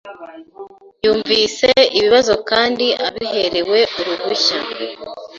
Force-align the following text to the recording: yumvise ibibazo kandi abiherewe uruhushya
yumvise 1.03 1.69
ibibazo 1.97 2.33
kandi 2.49 2.85
abiherewe 3.07 3.79
uruhushya 3.99 4.59